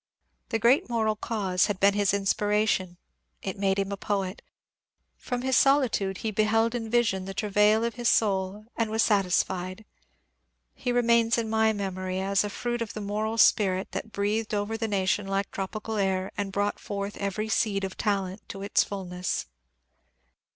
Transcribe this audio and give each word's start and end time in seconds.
The 0.49 0.57
great 0.57 0.89
moral 0.89 1.15
cause 1.15 1.67
had 1.67 1.79
been 1.79 1.93
bis 1.93 2.11
inspiration; 2.11 2.97
it 3.43 3.55
made 3.55 3.77
him 3.77 3.91
a 3.91 3.97
poet; 3.97 4.41
from 5.15 5.43
his 5.43 5.55
soli 5.55 5.89
tude 5.89 6.23
be 6.23 6.31
beheld 6.31 6.73
in 6.73 6.89
vision 6.89 7.25
the 7.25 7.35
travail 7.35 7.83
of 7.83 7.93
his 7.93 8.09
soul 8.09 8.65
and 8.75 8.89
was 8.89 9.03
satis 9.03 9.43
fied. 9.43 9.85
He 10.73 10.91
remains 10.91 11.37
in 11.37 11.51
my 11.51 11.71
memory 11.71 12.19
as 12.19 12.43
a 12.43 12.49
fruit 12.49 12.81
of 12.81 12.93
the 12.95 12.99
moral 13.01 13.37
spirit 13.37 13.91
that 13.91 14.11
breathed 14.11 14.55
over 14.55 14.75
the 14.75 14.87
nation 14.87 15.27
like 15.27 15.51
tropical 15.51 15.97
air 15.97 16.31
and 16.35 16.51
brought 16.51 16.79
forth 16.79 17.15
every 17.17 17.47
seed 17.47 17.83
of 17.83 17.95
talent 17.95 18.41
to 18.49 18.63
its 18.63 18.83
fulness. 18.83 19.45